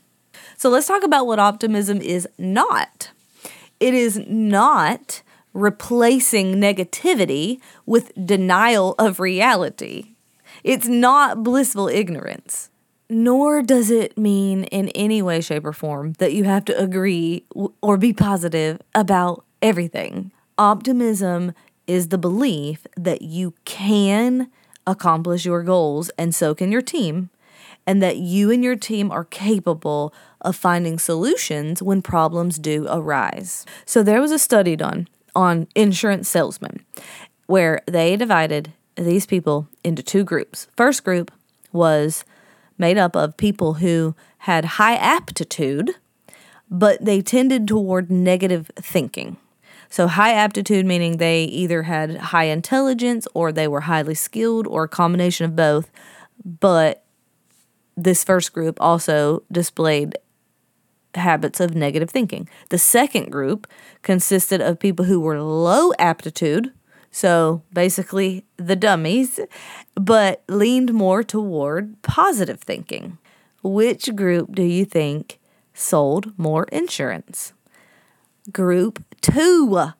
So 0.57 0.69
let's 0.69 0.87
talk 0.87 1.03
about 1.03 1.27
what 1.27 1.39
optimism 1.39 2.01
is 2.01 2.27
not. 2.37 3.11
It 3.79 3.93
is 3.93 4.21
not 4.27 5.21
replacing 5.53 6.55
negativity 6.55 7.59
with 7.85 8.11
denial 8.25 8.95
of 8.97 9.19
reality. 9.19 10.15
It's 10.63 10.87
not 10.87 11.43
blissful 11.43 11.87
ignorance. 11.87 12.69
Nor 13.09 13.61
does 13.61 13.91
it 13.91 14.17
mean 14.17 14.63
in 14.65 14.89
any 14.89 15.21
way, 15.21 15.41
shape, 15.41 15.65
or 15.65 15.73
form 15.73 16.13
that 16.13 16.33
you 16.33 16.45
have 16.45 16.65
to 16.65 16.79
agree 16.79 17.45
or 17.81 17.97
be 17.97 18.13
positive 18.13 18.81
about 18.95 19.45
everything. 19.61 20.31
Optimism 20.57 21.53
is 21.85 22.07
the 22.07 22.17
belief 22.17 22.87
that 22.95 23.21
you 23.21 23.53
can 23.65 24.49
accomplish 24.87 25.45
your 25.45 25.63
goals, 25.63 26.09
and 26.17 26.33
so 26.33 26.55
can 26.55 26.71
your 26.71 26.81
team, 26.81 27.29
and 27.85 28.01
that 28.01 28.17
you 28.17 28.49
and 28.49 28.63
your 28.63 28.75
team 28.75 29.11
are 29.11 29.25
capable 29.25 30.13
of 30.41 30.55
finding 30.55 30.97
solutions 30.97 31.81
when 31.81 32.01
problems 32.01 32.57
do 32.57 32.87
arise. 32.89 33.65
So, 33.85 34.01
there 34.01 34.21
was 34.21 34.31
a 34.31 34.39
study 34.39 34.75
done 34.75 35.07
on 35.35 35.67
insurance 35.75 36.29
salesmen, 36.29 36.85
where 37.47 37.81
they 37.87 38.15
divided 38.15 38.73
these 38.95 39.25
people 39.25 39.67
into 39.83 40.03
two 40.03 40.23
groups. 40.23 40.67
First 40.75 41.03
group 41.03 41.31
was 41.71 42.23
made 42.77 42.97
up 42.97 43.15
of 43.15 43.37
people 43.37 43.75
who 43.75 44.15
had 44.39 44.65
high 44.65 44.95
aptitude, 44.95 45.91
but 46.69 47.03
they 47.03 47.21
tended 47.21 47.67
toward 47.67 48.11
negative 48.11 48.69
thinking. 48.75 49.37
So, 49.89 50.07
high 50.07 50.33
aptitude 50.33 50.85
meaning 50.85 51.17
they 51.17 51.43
either 51.43 51.83
had 51.83 52.17
high 52.17 52.45
intelligence 52.45 53.27
or 53.33 53.51
they 53.51 53.67
were 53.67 53.81
highly 53.81 54.15
skilled 54.15 54.65
or 54.65 54.85
a 54.85 54.89
combination 54.89 55.45
of 55.45 55.55
both. 55.55 55.91
But 56.43 57.03
this 57.95 58.23
first 58.23 58.53
group 58.53 58.77
also 58.81 59.43
displayed 59.51 60.17
habits 61.15 61.59
of 61.59 61.75
negative 61.75 62.09
thinking. 62.09 62.49
The 62.69 62.77
second 62.77 63.31
group 63.31 63.67
consisted 64.01 64.61
of 64.61 64.79
people 64.79 65.05
who 65.05 65.19
were 65.19 65.41
low 65.41 65.91
aptitude, 65.99 66.71
so 67.11 67.61
basically 67.71 68.45
the 68.57 68.75
dummies, 68.75 69.39
but 69.95 70.43
leaned 70.49 70.93
more 70.93 71.23
toward 71.23 72.01
positive 72.01 72.61
thinking. 72.61 73.17
Which 73.61 74.15
group 74.15 74.53
do 74.53 74.63
you 74.63 74.85
think 74.85 75.39
sold 75.73 76.37
more 76.37 76.65
insurance? 76.65 77.53
Group 78.51 79.03
two, 79.21 79.91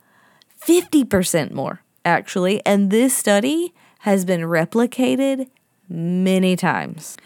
50% 0.66 1.52
more, 1.52 1.82
actually. 2.04 2.66
And 2.66 2.90
this 2.90 3.16
study 3.16 3.74
has 4.00 4.26
been 4.26 4.42
replicated 4.42 5.48
many 5.88 6.56
times. 6.56 7.18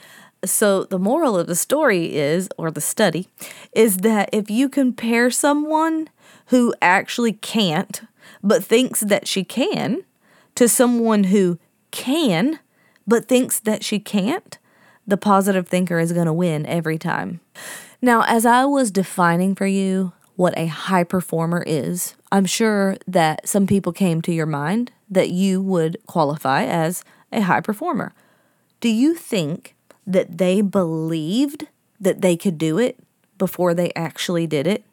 So, 0.45 0.83
the 0.83 0.99
moral 0.99 1.37
of 1.37 1.47
the 1.47 1.55
story 1.55 2.15
is, 2.15 2.47
or 2.57 2.69
the 2.69 2.81
study, 2.81 3.27
is 3.73 3.97
that 3.97 4.29
if 4.31 4.49
you 4.51 4.69
compare 4.69 5.31
someone 5.31 6.09
who 6.47 6.73
actually 6.81 7.33
can't, 7.33 8.01
but 8.43 8.63
thinks 8.63 8.99
that 9.01 9.27
she 9.27 9.43
can, 9.43 10.03
to 10.55 10.67
someone 10.67 11.25
who 11.25 11.57
can, 11.91 12.59
but 13.07 13.27
thinks 13.27 13.59
that 13.59 13.83
she 13.83 13.99
can't, 13.99 14.57
the 15.07 15.17
positive 15.17 15.67
thinker 15.67 15.99
is 15.99 16.11
going 16.11 16.25
to 16.25 16.33
win 16.33 16.65
every 16.65 16.97
time. 16.97 17.39
Now, 18.01 18.23
as 18.27 18.45
I 18.45 18.65
was 18.65 18.91
defining 18.91 19.55
for 19.55 19.65
you 19.65 20.11
what 20.35 20.55
a 20.57 20.67
high 20.67 21.03
performer 21.03 21.63
is, 21.65 22.15
I'm 22.31 22.45
sure 22.45 22.97
that 23.07 23.47
some 23.47 23.65
people 23.65 23.91
came 23.91 24.21
to 24.21 24.33
your 24.33 24.45
mind 24.45 24.91
that 25.09 25.29
you 25.29 25.61
would 25.61 25.97
qualify 26.05 26.65
as 26.65 27.03
a 27.31 27.41
high 27.41 27.61
performer. 27.61 28.13
Do 28.79 28.89
you 28.89 29.15
think 29.15 29.75
that 30.07 30.37
they 30.37 30.61
believed 30.61 31.67
that 31.99 32.21
they 32.21 32.35
could 32.35 32.57
do 32.57 32.79
it 32.79 32.97
before 33.37 33.73
they 33.73 33.91
actually 33.95 34.47
did 34.47 34.65
it? 34.65 34.83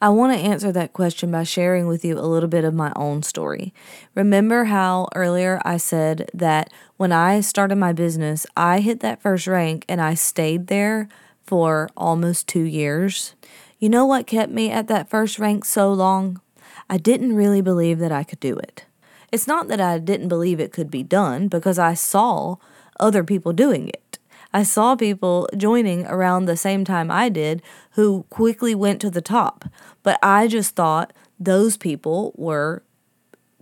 I 0.00 0.10
want 0.10 0.34
to 0.34 0.38
answer 0.38 0.72
that 0.72 0.92
question 0.92 1.30
by 1.30 1.44
sharing 1.44 1.86
with 1.86 2.04
you 2.04 2.18
a 2.18 2.20
little 2.20 2.50
bit 2.50 2.64
of 2.64 2.74
my 2.74 2.92
own 2.96 3.22
story. 3.22 3.72
Remember 4.14 4.64
how 4.64 5.08
earlier 5.14 5.60
I 5.64 5.78
said 5.78 6.28
that 6.34 6.70
when 6.98 7.12
I 7.12 7.40
started 7.40 7.76
my 7.76 7.94
business, 7.94 8.46
I 8.56 8.80
hit 8.80 9.00
that 9.00 9.22
first 9.22 9.46
rank 9.46 9.86
and 9.88 10.00
I 10.00 10.12
stayed 10.14 10.66
there 10.66 11.08
for 11.44 11.88
almost 11.96 12.46
two 12.46 12.64
years? 12.64 13.34
You 13.78 13.88
know 13.88 14.04
what 14.04 14.26
kept 14.26 14.52
me 14.52 14.70
at 14.70 14.88
that 14.88 15.08
first 15.08 15.38
rank 15.38 15.64
so 15.64 15.90
long? 15.92 16.42
I 16.90 16.98
didn't 16.98 17.34
really 17.34 17.62
believe 17.62 17.98
that 17.98 18.12
I 18.12 18.22
could 18.22 18.40
do 18.40 18.58
it. 18.58 18.84
It's 19.32 19.46
not 19.46 19.68
that 19.68 19.80
I 19.80 19.98
didn't 19.98 20.28
believe 20.28 20.60
it 20.60 20.72
could 20.72 20.90
be 20.90 21.02
done 21.02 21.48
because 21.48 21.78
I 21.78 21.94
saw 21.94 22.56
other 23.00 23.24
people 23.24 23.52
doing 23.52 23.88
it. 23.88 24.02
I 24.56 24.62
saw 24.62 24.96
people 24.96 25.50
joining 25.54 26.06
around 26.06 26.46
the 26.46 26.56
same 26.56 26.82
time 26.82 27.10
I 27.10 27.28
did 27.28 27.60
who 27.90 28.24
quickly 28.30 28.74
went 28.74 29.02
to 29.02 29.10
the 29.10 29.20
top. 29.20 29.66
But 30.02 30.18
I 30.22 30.48
just 30.48 30.74
thought 30.74 31.12
those 31.38 31.76
people 31.76 32.32
were 32.36 32.82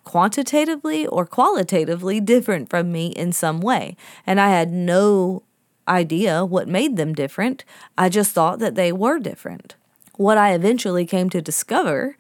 quantitatively 0.05 1.05
or 1.09 1.27
qualitatively 1.27 2.21
different 2.21 2.71
from 2.71 2.93
me 2.93 3.09
in 3.09 3.33
some 3.33 3.61
way. 3.61 3.97
And 4.25 4.41
I 4.41 4.51
had 4.51 4.71
no 4.71 5.43
idea 5.89 6.45
what 6.45 6.69
made 6.69 6.97
them 6.97 7.13
different. 7.13 7.65
I 7.99 8.09
just 8.09 8.31
thought 8.31 8.61
that 8.61 8.77
they 8.77 8.93
were 8.93 9.19
different. 9.19 9.75
What 10.15 10.39
I 10.39 10.55
eventually 10.55 11.07
came 11.07 11.29
to 11.31 11.43
discover 11.43 12.17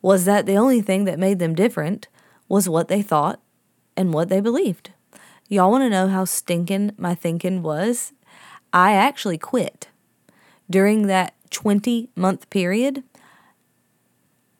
was 0.00 0.24
that 0.24 0.46
the 0.46 0.56
only 0.56 0.80
thing 0.80 1.04
that 1.04 1.18
made 1.18 1.38
them 1.38 1.54
different 1.54 2.08
was 2.48 2.66
what 2.66 2.88
they 2.88 3.02
thought 3.02 3.42
and 3.94 4.14
what 4.14 4.30
they 4.30 4.40
believed. 4.40 4.92
Y'all 5.48 5.70
want 5.70 5.82
to 5.82 5.90
know 5.90 6.08
how 6.08 6.24
stinking 6.24 6.92
my 6.98 7.14
thinking 7.14 7.62
was? 7.62 8.12
I 8.72 8.94
actually 8.94 9.38
quit. 9.38 9.88
During 10.68 11.06
that 11.06 11.34
20 11.50 12.10
month 12.16 12.50
period, 12.50 13.04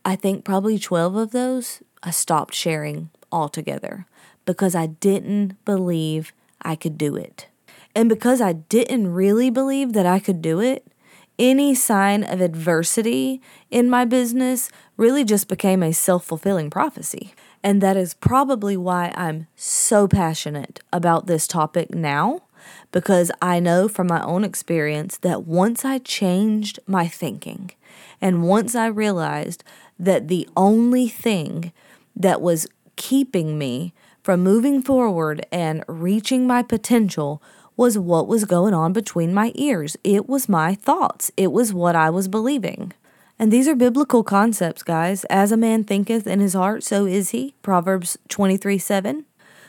I 0.05 0.14
think 0.14 0.45
probably 0.45 0.78
12 0.78 1.16
of 1.16 1.31
those, 1.33 1.83
I 2.05 2.12
stopped 2.12 2.55
sharing 2.55 3.11
altogether 3.33 4.07
because 4.45 4.76
I 4.76 4.87
didn't 4.87 5.62
believe 5.64 6.33
I 6.62 6.76
could 6.76 6.97
do 6.97 7.16
it. 7.16 7.49
And 7.97 8.09
because 8.09 8.40
I 8.40 8.52
didn't 8.52 9.12
really 9.12 9.50
believe 9.50 9.93
that 9.95 10.07
I 10.07 10.21
could 10.21 10.40
do 10.40 10.61
it, 10.61 10.87
any 11.38 11.75
sign 11.75 12.25
of 12.25 12.40
adversity 12.40 13.40
in 13.71 13.90
my 13.90 14.05
business 14.05 14.71
really 14.97 15.25
just 15.25 15.49
became 15.49 15.83
a 15.83 15.93
self 15.93 16.25
fulfilling 16.25 16.71
prophecy. 16.71 17.35
And 17.62 17.81
that 17.81 17.97
is 17.97 18.14
probably 18.14 18.76
why 18.76 19.12
I'm 19.16 19.49
so 19.57 20.07
passionate 20.07 20.81
about 20.93 21.26
this 21.26 21.47
topic 21.47 21.95
now, 21.95 22.43
because 22.93 23.31
I 23.43 23.61
know 23.61 23.88
from 23.88 24.07
my 24.07 24.23
own 24.23 24.45
experience 24.45 25.19
that 25.19 25.45
once 25.45 25.85
I 25.85 25.99
changed 25.99 26.78
my 26.87 27.09
thinking 27.09 27.73
and 28.21 28.43
once 28.43 28.75
I 28.75 28.87
realized 28.87 29.64
that 29.99 30.28
the 30.28 30.49
only 30.57 31.09
thing 31.09 31.73
that 32.14 32.40
was 32.40 32.66
keeping 32.97 33.59
me 33.59 33.93
from 34.23 34.43
moving 34.43 34.83
forward 34.83 35.47
and 35.52 35.85
reaching 35.87 36.47
my 36.47 36.62
potential 36.62 37.43
was 37.76 37.99
what 37.99 38.26
was 38.26 38.45
going 38.45 38.75
on 38.75 38.92
between 38.92 39.35
my 39.35 39.52
ears. 39.54 39.97
It 40.02 40.28
was 40.28 40.49
my 40.49 40.75
thoughts, 40.75 41.30
it 41.37 41.52
was 41.52 41.73
what 41.75 41.95
I 41.95 42.11
was 42.11 42.28
believing. 42.28 42.92
And 43.38 43.52
these 43.52 43.68
are 43.68 43.75
biblical 43.75 44.23
concepts, 44.23 44.83
guys. 44.83 45.25
As 45.25 45.52
a 45.52 45.59
man 45.59 45.85
thinketh 45.85 46.26
in 46.26 46.40
his 46.40 46.54
heart, 46.54 46.83
so 46.83 47.04
is 47.04 47.30
he. 47.30 47.54
Proverbs 47.62 48.16
23 48.28 48.78
7. 48.78 49.26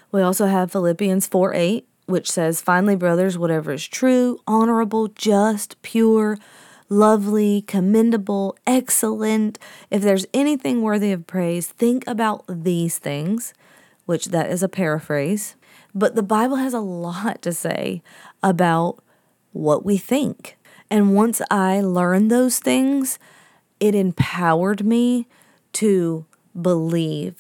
We 0.10 0.22
also 0.22 0.46
have 0.46 0.72
Philippians 0.72 1.28
4 1.28 1.54
8, 1.54 1.88
which 2.06 2.32
says, 2.32 2.62
Finally, 2.62 2.96
brothers, 2.96 3.38
whatever 3.38 3.74
is 3.74 3.86
true, 3.86 4.40
honorable, 4.48 5.10
just, 5.10 5.82
pure, 5.82 6.38
lovely, 6.88 7.62
commendable, 7.62 8.58
excellent, 8.66 9.60
if 9.92 10.02
there's 10.02 10.26
anything 10.34 10.82
worthy 10.82 11.12
of 11.12 11.28
praise, 11.28 11.68
think 11.68 12.06
about 12.08 12.46
these 12.48 12.98
things, 12.98 13.54
which 14.06 14.28
that 14.28 14.50
is 14.50 14.64
a 14.64 14.70
paraphrase. 14.70 15.57
But 15.94 16.16
the 16.16 16.24
Bible 16.24 16.58
has 16.58 16.74
a 16.74 16.80
lot 16.80 17.42
to 17.44 17.54
say 17.54 18.02
about 18.44 19.04
what 19.52 19.86
we 19.86 19.98
think. 19.98 20.58
And 20.90 21.16
once 21.16 21.42
I 21.50 21.82
learned 21.82 22.32
those 22.32 22.60
things, 22.60 23.20
it 23.80 23.96
empowered 23.96 24.86
me 24.86 25.28
to 25.74 26.26
believe 26.60 27.36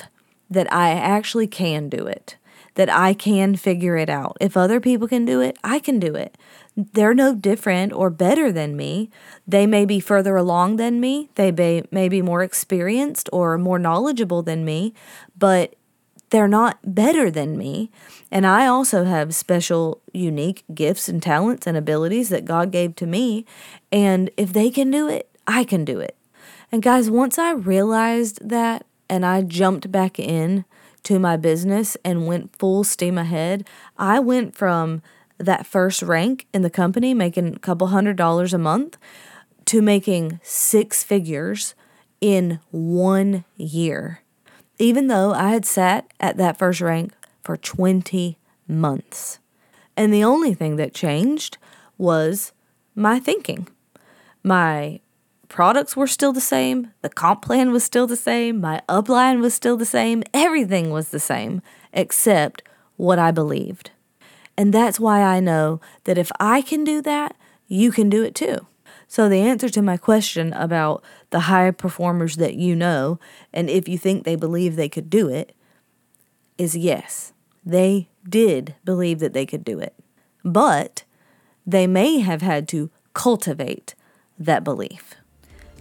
that 0.49 0.71
I 0.71 0.89
actually 0.91 1.47
can 1.47 1.89
do 1.89 2.07
it, 2.07 2.37
that 2.75 2.89
I 2.89 3.13
can 3.13 3.55
figure 3.55 3.97
it 3.97 4.09
out. 4.09 4.37
If 4.39 4.55
other 4.55 4.79
people 4.79 5.07
can 5.07 5.25
do 5.25 5.41
it, 5.41 5.57
I 5.63 5.79
can 5.79 5.99
do 5.99 6.15
it. 6.15 6.37
They're 6.75 7.13
no 7.13 7.33
different 7.33 7.93
or 7.93 8.09
better 8.09 8.51
than 8.51 8.77
me. 8.77 9.09
They 9.47 9.65
may 9.65 9.85
be 9.85 9.99
further 9.99 10.35
along 10.35 10.75
than 10.75 10.99
me, 10.99 11.29
they 11.35 11.51
may, 11.51 11.83
may 11.91 12.09
be 12.09 12.21
more 12.21 12.43
experienced 12.43 13.29
or 13.33 13.57
more 13.57 13.79
knowledgeable 13.79 14.43
than 14.43 14.63
me, 14.63 14.93
but 15.37 15.75
they're 16.29 16.47
not 16.47 16.79
better 16.83 17.31
than 17.31 17.57
me. 17.57 17.89
And 18.31 18.45
I 18.45 18.67
also 18.67 19.05
have 19.05 19.33
special, 19.33 20.01
unique 20.13 20.63
gifts 20.73 21.07
and 21.07 21.21
talents 21.21 21.65
and 21.65 21.77
abilities 21.77 22.29
that 22.29 22.45
God 22.45 22.71
gave 22.71 22.95
to 22.97 23.05
me. 23.05 23.45
And 23.91 24.29
if 24.35 24.51
they 24.51 24.69
can 24.69 24.91
do 24.91 25.07
it, 25.07 25.29
I 25.47 25.63
can 25.63 25.85
do 25.85 25.99
it. 25.99 26.17
And 26.71 26.83
guys, 26.83 27.09
once 27.09 27.37
I 27.37 27.51
realized 27.51 28.47
that 28.47 28.85
and 29.09 29.25
I 29.25 29.41
jumped 29.41 29.89
back 29.91 30.19
in 30.19 30.65
to 31.03 31.19
my 31.19 31.37
business 31.37 31.95
and 32.03 32.27
went 32.27 32.57
full 32.57 32.83
steam 32.83 33.17
ahead, 33.17 33.65
I 33.97 34.19
went 34.19 34.55
from 34.55 35.01
that 35.37 35.65
first 35.65 36.01
rank 36.01 36.47
in 36.53 36.63
the 36.63 36.69
company, 36.69 37.13
making 37.13 37.55
a 37.55 37.59
couple 37.59 37.87
hundred 37.87 38.17
dollars 38.17 38.53
a 38.53 38.57
month, 38.57 38.97
to 39.65 39.81
making 39.81 40.39
six 40.43 41.03
figures 41.03 41.75
in 42.19 42.59
one 42.71 43.45
year 43.55 44.21
even 44.79 45.07
though 45.07 45.33
I 45.33 45.49
had 45.49 45.65
sat 45.65 46.11
at 46.19 46.37
that 46.37 46.57
first 46.57 46.81
rank 46.81 47.13
for 47.43 47.57
20 47.57 48.37
months. 48.67 49.39
And 49.95 50.13
the 50.13 50.23
only 50.23 50.53
thing 50.53 50.75
that 50.75 50.93
changed 50.93 51.57
was 51.97 52.51
my 52.95 53.19
thinking. 53.19 53.67
My 54.43 54.99
products 55.49 55.95
were 55.95 56.07
still 56.07 56.33
the 56.33 56.41
same, 56.41 56.91
the 57.01 57.09
comp 57.09 57.41
plan 57.41 57.71
was 57.71 57.83
still 57.83 58.07
the 58.07 58.15
same, 58.15 58.61
my 58.61 58.81
upline 58.89 59.39
was 59.39 59.53
still 59.53 59.77
the 59.77 59.85
same, 59.85 60.23
everything 60.33 60.91
was 60.91 61.09
the 61.09 61.19
same 61.19 61.61
except 61.93 62.61
what 62.97 63.17
I 63.17 63.31
believed. 63.31 63.91
And 64.57 64.73
that's 64.73 64.99
why 64.99 65.21
I 65.21 65.39
know 65.39 65.79
that 66.03 66.17
if 66.17 66.31
I 66.39 66.61
can 66.61 66.83
do 66.83 67.01
that, 67.03 67.35
you 67.67 67.91
can 67.91 68.09
do 68.09 68.23
it 68.23 68.35
too. 68.35 68.67
So, 69.07 69.29
the 69.29 69.39
answer 69.39 69.69
to 69.69 69.81
my 69.81 69.95
question 69.95 70.51
about 70.53 71.03
the 71.29 71.41
high 71.41 71.71
performers 71.71 72.35
that 72.35 72.55
you 72.55 72.75
know, 72.75 73.19
and 73.53 73.69
if 73.69 73.87
you 73.87 73.97
think 73.97 74.23
they 74.23 74.35
believe 74.35 74.75
they 74.75 74.89
could 74.89 75.09
do 75.09 75.29
it, 75.29 75.55
is 76.57 76.75
yes. 76.75 77.31
They 77.65 78.09
did 78.27 78.75
believe 78.83 79.19
that 79.19 79.33
they 79.33 79.45
could 79.45 79.63
do 79.63 79.79
it. 79.79 79.95
But 80.43 81.03
they 81.65 81.87
may 81.87 82.19
have 82.19 82.41
had 82.41 82.67
to 82.69 82.89
cultivate 83.13 83.95
that 84.37 84.63
belief. 84.63 85.15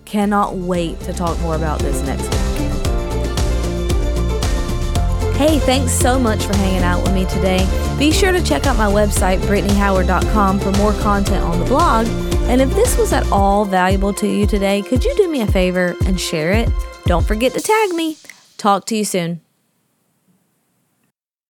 Cannot 0.05 0.55
wait 0.55 0.99
to 1.01 1.13
talk 1.13 1.39
more 1.41 1.57
about 1.57 1.81
this 1.81 2.01
next 2.03 2.23
week. 2.23 2.33
Hey, 5.37 5.59
thanks 5.59 5.93
so 5.93 6.19
much 6.19 6.45
for 6.45 6.57
hanging 6.57 6.83
out 6.83 7.03
with 7.03 7.13
me 7.13 7.27
today. 7.27 7.67
Be 7.99 8.11
sure 8.11 8.33
to 8.33 8.43
check 8.43 8.67
out 8.67 8.77
my 8.77 8.87
website, 8.87 9.39
BrittneyHoward.com, 9.41 10.61
for 10.61 10.71
more 10.73 10.93
content 10.95 11.45
on 11.45 11.59
the 11.59 11.67
blog 11.67 12.07
and 12.49 12.61
if 12.61 12.71
this 12.75 12.97
was 12.97 13.13
at 13.13 13.31
all 13.31 13.65
valuable 13.65 14.13
to 14.15 14.27
you 14.27 14.47
today, 14.47 14.83
could 14.83 15.05
you 15.05 15.15
do 15.17 15.31
me 15.31 15.43
a 15.43 15.47
favor 15.47 15.97
and 16.07 16.21
share 16.21 16.53
it? 16.53 16.69
Don't 17.05 17.27
forget 17.27 17.53
to 17.55 17.61
tag 17.61 17.91
me. 17.91 18.17
Talk 18.57 18.87
to 18.87 18.97
you 18.97 19.05
soon. 19.05 19.41